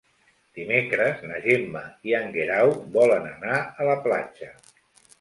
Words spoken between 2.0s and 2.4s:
i en